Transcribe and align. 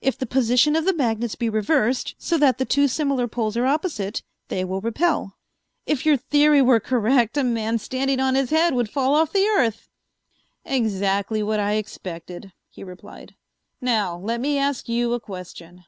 "If 0.00 0.16
the 0.16 0.24
position 0.24 0.74
of 0.74 0.86
the 0.86 0.94
magnets 0.94 1.34
be 1.34 1.50
reversed 1.50 2.14
so 2.16 2.38
that 2.38 2.56
the 2.56 2.64
two 2.64 2.88
similar 2.88 3.28
poles 3.28 3.58
are 3.58 3.66
opposite, 3.66 4.22
they 4.48 4.64
will 4.64 4.80
repel. 4.80 5.36
If 5.84 6.06
your 6.06 6.16
theory 6.16 6.62
were 6.62 6.80
correct, 6.80 7.36
a 7.36 7.44
man 7.44 7.76
standing 7.78 8.18
on 8.18 8.36
his 8.36 8.48
head 8.48 8.72
would 8.72 8.88
fall 8.88 9.14
off 9.14 9.34
the 9.34 9.44
earth." 9.44 9.90
"Exactly 10.64 11.42
what 11.42 11.60
I 11.60 11.72
expected," 11.74 12.54
he 12.70 12.82
replied. 12.84 13.34
"Now 13.78 14.16
let 14.16 14.40
me 14.40 14.56
ask 14.56 14.88
you 14.88 15.12
a 15.12 15.20
question. 15.20 15.84